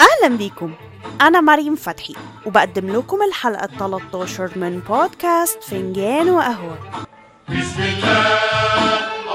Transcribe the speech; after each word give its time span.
أهلا 0.00 0.36
بيكم. 0.36 0.74
أنا 1.20 1.40
مريم 1.40 1.76
فتحي 1.76 2.14
وبقدم 2.46 2.96
لكم 2.96 3.22
الحلقة 3.22 3.66
13 3.66 4.50
من 4.56 4.80
بودكاست 4.88 5.62
فنجان 5.62 6.30
وقهوة. 6.30 6.78
بسم 7.48 7.82
الله 7.82 8.38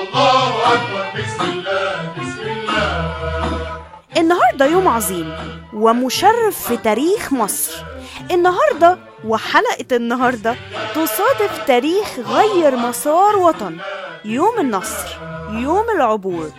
الله 0.00 0.74
أكبر. 0.74 1.20
بسم 1.20 1.44
الله 1.44 2.12
بسم 2.20 2.42
الله. 2.42 3.80
النهاردة 4.16 4.66
يوم 4.66 4.88
عظيم 4.88 5.34
ومشرف 5.74 6.68
في 6.68 6.76
تاريخ 6.76 7.32
مصر. 7.32 7.84
النهاردة 8.30 8.98
وحلقة 9.24 9.96
النهاردة 9.96 10.56
تصادف 10.94 11.64
تاريخ 11.66 12.18
غير 12.18 12.76
مسار 12.76 13.36
وطن. 13.36 13.78
يوم 14.24 14.60
النصر 14.60 15.08
يوم 15.50 15.84
العبور 15.96 16.50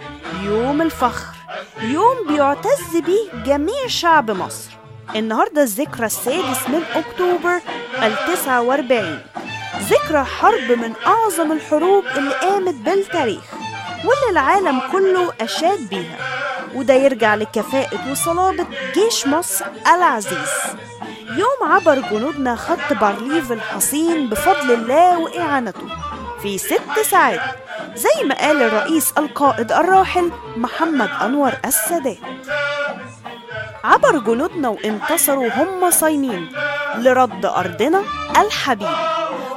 يوم 0.44 0.82
الفخر. 0.82 1.35
يوم 1.82 2.28
بيعتز 2.28 2.98
به 3.08 3.44
جميع 3.46 3.88
شعب 3.88 4.32
مصر. 4.32 4.72
النهاردة 5.16 5.64
الذكرى 5.64 6.06
السادس 6.06 6.70
من 6.70 6.84
أكتوبر 6.96 7.62
التسعة 8.04 8.62
وأربعين. 8.62 9.20
ذكرى 9.80 10.24
حرب 10.24 10.72
من 10.72 10.94
أعظم 11.08 11.52
الحروب 11.52 12.04
اللي 12.18 12.34
قامت 12.34 12.74
بالتاريخ 12.74 13.44
واللي 13.98 14.30
العالم 14.32 14.82
كله 14.92 15.34
أشاد 15.42 15.90
بيها. 15.90 16.18
وده 16.76 16.94
يرجع 16.94 17.36
لكفاءة 17.36 18.12
وصلابة 18.12 18.66
جيش 18.94 19.28
مصر 19.28 19.66
العزيز. 19.96 20.52
يوم 21.30 21.72
عبر 21.72 22.00
جنودنا 22.00 22.56
خط 22.56 22.94
بارليف 23.02 23.52
الحصين 23.52 24.30
بفضل 24.30 24.72
الله 24.72 25.20
وإعانته. 25.20 25.88
في 26.42 26.58
ست 26.58 27.00
ساعات 27.04 27.42
زي 27.96 28.24
ما 28.24 28.36
قال 28.36 28.62
الرئيس 28.62 29.14
القائد 29.18 29.72
الراحل 29.72 30.32
محمد 30.58 31.10
أنور 31.22 31.52
السادات. 31.66 32.18
عبر 33.84 34.20
جنودنا 34.20 34.70
وانتصروا 34.70 35.50
هم 35.50 35.92
صايمين 35.92 36.50
لرد 36.98 37.46
أرضنا 37.46 38.04
الحبيب. 38.38 38.98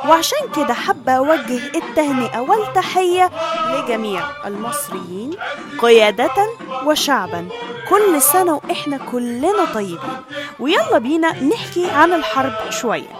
وعشان 0.08 0.38
كده 0.56 0.74
حابة 0.74 1.12
أوجه 1.12 1.60
التهنئة 1.74 2.38
والتحية 2.38 3.30
لجميع 3.70 4.22
المصريين 4.46 5.30
قيادة 5.78 6.48
وشعبا. 6.84 7.48
كل 7.88 8.22
سنة 8.22 8.54
وإحنا 8.54 8.98
كلنا 9.12 9.64
طيبين. 9.74 10.16
ويلا 10.60 10.98
بينا 10.98 11.42
نحكي 11.42 11.90
عن 11.90 12.12
الحرب 12.12 12.70
شوية. 12.70 13.12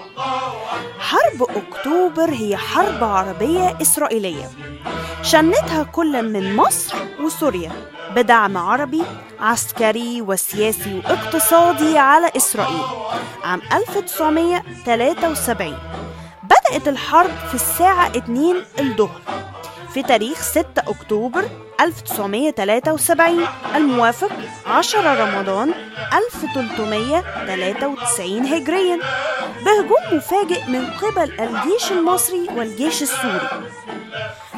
حرب 0.99 1.43
أكتوبر 1.43 2.31
هي 2.31 2.57
حرب 2.57 3.05
عربية 3.05 3.79
إسرائيلية. 3.83 4.51
شنتها 5.33 5.83
كل 5.83 6.23
من 6.33 6.57
مصر 6.57 6.97
وسوريا 7.21 7.73
بدعم 8.17 8.57
عربي 8.57 9.03
عسكري 9.41 10.23
وسياسي 10.23 11.03
واقتصادي 11.05 11.99
على 11.99 12.31
إسرائيل 12.37 12.83
عام 13.45 13.61
1973 13.73 15.79
بدأت 16.43 16.89
الحرب 16.89 17.31
في 17.49 17.55
الساعة 17.55 18.09
2 18.17 18.57
الظهر 18.81 19.21
في 19.95 20.03
تاريخ 20.03 20.41
6 20.43 20.67
أكتوبر 20.79 21.49
1973 21.81 23.47
الموافق 23.77 24.31
10 24.67 25.15
رمضان 25.25 25.75
1393 26.13 28.47
هجريا 28.47 28.99
بهجوم 29.65 30.05
مفاجئ 30.19 30.65
من 30.69 30.87
قبل 30.91 31.41
الجيش 31.41 31.93
المصري 31.93 32.49
والجيش 32.57 33.03
السوري. 33.03 33.49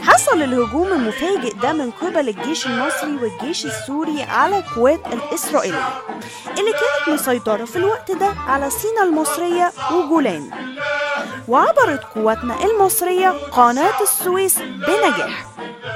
حصل 0.03 0.43
الهجوم 0.43 0.87
المفاجئ 0.93 1.55
ده 1.55 1.73
من 1.73 1.91
قبل 1.91 2.29
الجيش 2.29 2.67
المصري 2.67 3.17
والجيش 3.17 3.67
السوري 3.67 4.23
على 4.23 4.59
القوات 4.59 5.01
الإسرائيلية 5.13 5.89
اللي 6.59 6.73
كانت 6.73 7.21
مسيطرة 7.21 7.65
في 7.65 7.77
الوقت 7.77 8.11
ده 8.13 8.27
على 8.49 8.71
سينا 8.71 9.03
المصرية 9.03 9.73
وجولان. 9.93 10.51
وعبرت 11.49 12.05
قواتنا 12.15 12.57
المصرية 12.65 13.29
قناة 13.53 14.03
السويس 14.03 14.59
بنجاح 14.59 15.45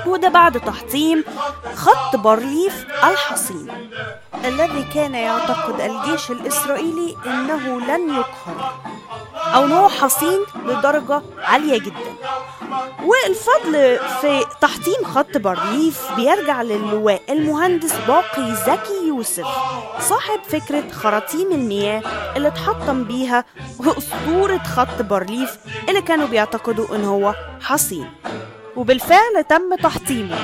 وده 0.06 0.28
بعد 0.28 0.60
تحطيم 0.60 1.24
خط 1.74 2.16
بارليف 2.16 2.86
الحصين 3.04 3.68
الذي 4.44 4.82
كان 4.94 5.14
يعتقد 5.14 5.80
الجيش 5.80 6.30
الإسرائيلي 6.30 7.16
إنه 7.26 7.80
لن 7.80 8.08
يقهر 8.14 8.74
أو 9.54 9.64
أنه 9.64 9.88
حصين 9.88 10.40
لدرجة 10.66 11.22
عالية 11.42 11.78
جدا. 11.78 12.13
والفضل 13.04 13.98
في 14.20 14.44
تحطيم 14.60 15.04
خط 15.04 15.36
بارليف 15.36 16.12
بيرجع 16.16 16.62
للواء 16.62 17.22
المهندس 17.32 17.92
باقي 18.08 18.54
زكي 18.54 19.08
يوسف 19.08 19.46
صاحب 20.00 20.40
فكرة 20.48 20.90
خراطيم 20.90 21.52
المياه 21.52 22.02
اللي 22.36 22.48
اتحطم 22.48 23.04
بيها 23.04 23.44
أسطورة 23.80 24.58
خط 24.58 25.02
بارليف 25.02 25.58
اللي 25.88 26.02
كانوا 26.02 26.26
بيعتقدوا 26.28 26.96
إن 26.96 27.04
هو 27.04 27.34
حصين. 27.60 28.10
وبالفعل 28.76 29.44
تم 29.48 29.74
تحطيمه. 29.82 30.38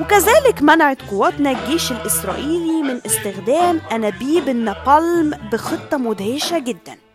وكذلك 0.00 0.62
منعت 0.62 0.98
قواتنا 1.10 1.50
الجيش 1.50 1.92
الإسرائيلي 1.92 2.82
من 2.82 3.00
استخدام 3.06 3.80
أنابيب 3.92 4.48
النابالم 4.48 5.30
بخطة 5.52 5.96
مدهشة 5.96 6.58
جدا. 6.58 7.05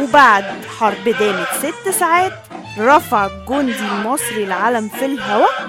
وبعد 0.00 0.44
حرب 0.78 1.04
دامت 1.04 1.48
ست 1.58 1.88
ساعات 1.88 2.32
رفع 2.78 3.26
الجندي 3.26 3.78
المصري 3.78 4.44
العلم 4.44 4.88
في 4.88 5.04
الهواء 5.04 5.68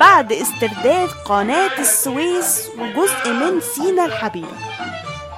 بعد 0.00 0.32
استرداد 0.32 1.08
قناة 1.24 1.78
السويس 1.78 2.68
وجزء 2.78 3.32
من 3.32 3.60
سينا 3.60 4.04
الحبيبة. 4.04 4.56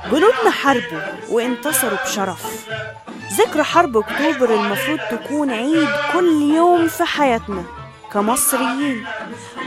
جنودنا 0.07 0.51
حاربوا 0.51 1.01
وانتصروا 1.31 1.99
بشرف. 2.05 2.67
ذكرى 3.33 3.63
حرب 3.63 3.97
أكتوبر 3.97 4.55
المفروض 4.55 4.99
تكون 5.11 5.51
عيد 5.51 5.89
كل 6.13 6.43
يوم 6.43 6.89
في 6.89 7.05
حياتنا 7.05 7.63
كمصريين. 8.13 9.07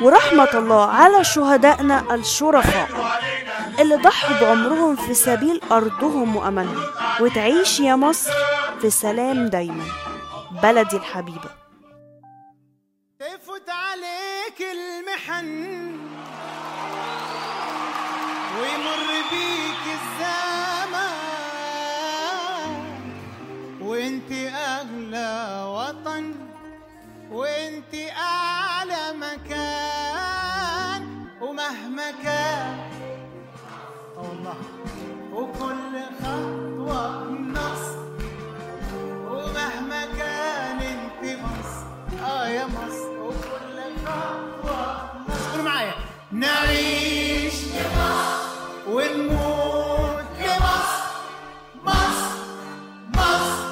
ورحمة 0.01 0.49
الله 0.53 0.85
على 0.85 1.23
شهدائنا 1.23 2.15
الشرفاء 2.15 2.87
اللي 3.79 3.95
ضحوا 3.95 4.41
بعمرهم 4.41 4.95
في 4.95 5.13
سبيل 5.13 5.61
أرضهم 5.71 6.35
وأمانهم. 6.35 6.83
وتعيش 7.21 7.79
يا 7.79 7.95
مصر 7.95 8.33
في 8.81 8.89
سلام 8.89 9.47
دايما. 9.47 9.85
بلدي 10.63 10.97
الحبيبة. 10.97 11.49
تفوت 13.19 13.69
عليك 13.69 14.61
المحن 14.61 15.47
ويمر 18.59 19.07
بيك 19.31 19.85
الزمان. 19.97 21.11
وانت 23.81 24.31
اغلى 24.55 25.63
وطن 25.75 26.25
وانت 27.31 27.93
أعلى 28.17 29.13
مكان. 29.17 31.03
ومهما 31.41 32.11
كان 32.23 32.77
والله 34.17 34.57
وكل 35.33 35.70
نعيش 46.41 47.53
لمصر 47.53 48.87
ونموت. 48.87 50.25
لمصر 50.39 51.03
مصر 51.85 52.35
مصر 53.15 53.63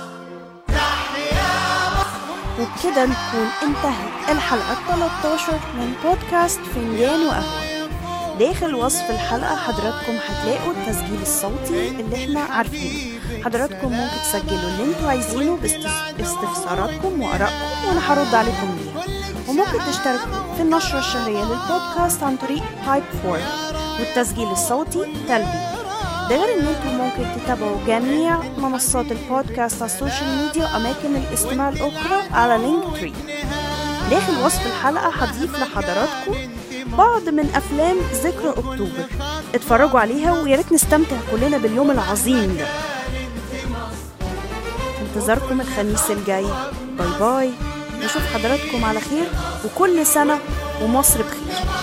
تحيا 0.68 1.50
مصر 1.96 2.22
وبكده 2.59 3.03
نكون 3.06 3.50
انتهت 3.63 4.29
الحلقة 4.29 4.78
13 4.88 5.53
من 5.78 5.94
بودكاست 6.03 6.59
فنجان 6.59 7.25
وقهوة. 7.28 7.69
داخل 8.40 8.76
وصف 8.76 9.09
الحلقة 9.12 9.56
حضراتكم 9.56 10.14
هتلاقوا 10.28 10.72
التسجيل 10.74 11.22
الصوتي 11.22 11.88
اللي 11.90 12.16
إحنا 12.24 12.40
عارفينه. 12.53 13.20
حضراتكم 13.46 13.88
ممكن 13.91 14.16
تسجلوا 14.24 14.70
اللي 14.70 14.84
أنتوا 14.84 15.09
عايزينه 15.09 15.58
باستف- 15.58 16.14
باستفساراتكم 16.18 17.22
وآرائكم 17.22 17.88
وأنا 17.88 18.00
هرد 18.14 18.36
عليكم 18.36 18.78
بيها 18.78 19.03
وممكن 19.47 19.80
تشتركوا 19.91 20.53
في 20.56 20.62
النشرة 20.62 21.00
الشهرية 21.00 21.44
للبودكاست 21.44 22.24
عن 22.24 22.36
طريق 22.38 22.64
Typeform 22.85 23.40
والتسجيل 24.00 24.47
الصوتي 24.52 25.00
Telbee. 25.28 25.59
ده 26.30 26.36
غير 26.36 26.59
إن 26.59 26.68
أنتم 26.68 26.97
ممكن 26.97 27.41
تتابعوا 27.41 27.78
جميع 27.88 28.40
منصات 28.58 29.06
البودكاست 29.12 29.82
على 29.82 29.91
ال 29.91 29.98
social 29.98 30.37
media 30.46 30.64
وأماكن 30.66 31.16
الاستماع 31.16 31.70
الأخرى 31.70 32.22
على 32.32 32.58
Linktree 32.58 33.14
داخل 34.09 34.46
وصف 34.46 34.66
الحلقة 34.66 35.09
هضيف 35.09 35.59
لحضراتكم 35.59 36.36
بعض 36.97 37.30
من 37.30 37.50
أفلام 37.56 37.97
ذكرى 38.14 38.50
أكتوبر. 38.50 39.06
اتفرجوا 39.56 40.00
عليها 40.00 40.41
ويا 40.41 40.56
ريت 40.56 40.72
نستمتع 40.72 41.16
كلنا 41.32 41.58
باليوم 41.58 41.91
العظيم. 41.91 42.58
ده 42.58 42.68
انتظاركم 45.02 45.62
الخميس 45.62 46.12
الجاي. 46.12 46.46
باي 46.97 47.08
باي. 47.20 47.52
نشوف 48.06 48.22
حضراتكم 48.34 48.86
على 48.86 49.00
خير 49.00 49.28
وكل 49.66 50.06
سنة 50.06 50.40
ومصر 50.84 51.20
بخير. 51.22 51.78